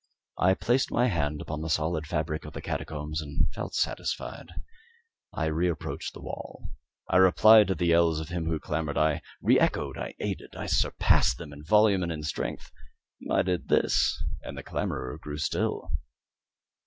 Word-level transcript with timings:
I 0.39 0.55
placed 0.55 0.89
my 0.89 1.09
hand 1.09 1.41
upon 1.41 1.61
the 1.61 1.69
solid 1.69 2.07
fabric 2.07 2.43
of 2.45 2.53
the 2.53 2.61
catacombs, 2.63 3.21
and 3.21 3.41
felt 3.53 3.75
satisfied. 3.75 4.49
I 5.31 5.45
reapproached 5.45 6.13
the 6.15 6.21
wall; 6.21 6.71
I 7.07 7.17
replied 7.17 7.67
to 7.67 7.75
the 7.75 7.85
yells 7.85 8.19
of 8.19 8.29
him 8.29 8.47
who 8.47 8.59
clamoured. 8.59 8.97
I 8.97 9.21
re 9.43 9.59
echoed 9.59 9.99
I 9.99 10.15
aided 10.19 10.55
I 10.55 10.65
surpassed 10.65 11.37
them 11.37 11.53
in 11.53 11.63
volume 11.63 12.01
and 12.01 12.11
in 12.11 12.23
strength. 12.23 12.71
I 13.31 13.43
did 13.43 13.67
this, 13.69 14.17
and 14.41 14.57
the 14.57 14.63
clamourer 14.63 15.19
grew 15.19 15.37
still. 15.37 15.91